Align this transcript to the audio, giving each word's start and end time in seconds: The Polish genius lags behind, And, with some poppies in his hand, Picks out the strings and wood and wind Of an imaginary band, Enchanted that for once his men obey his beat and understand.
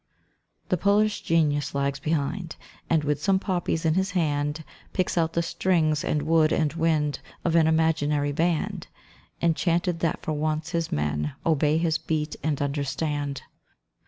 The 0.69 0.77
Polish 0.77 1.21
genius 1.21 1.75
lags 1.75 1.99
behind, 1.99 2.55
And, 2.89 3.03
with 3.03 3.21
some 3.21 3.37
poppies 3.37 3.85
in 3.85 3.93
his 3.93 4.09
hand, 4.17 4.63
Picks 4.93 5.15
out 5.15 5.33
the 5.33 5.43
strings 5.43 6.03
and 6.03 6.23
wood 6.23 6.51
and 6.51 6.73
wind 6.73 7.19
Of 7.45 7.53
an 7.55 7.67
imaginary 7.67 8.31
band, 8.31 8.87
Enchanted 9.43 9.99
that 9.99 10.23
for 10.23 10.31
once 10.33 10.71
his 10.71 10.91
men 10.91 11.33
obey 11.45 11.77
his 11.77 11.99
beat 11.99 12.35
and 12.41 12.63
understand. 12.63 13.43